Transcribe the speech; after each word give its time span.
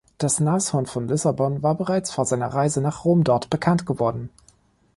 Das 0.17 0.39
Nashorn 0.39 0.87
von 0.87 1.07
Lissabon 1.07 1.61
war 1.61 1.75
bereits 1.75 2.09
vor 2.09 2.25
seiner 2.25 2.47
Reise 2.47 2.81
nach 2.81 3.05
Rom 3.05 3.23
dort 3.23 3.51
bekannt 3.51 3.85
geworden. 3.85 4.31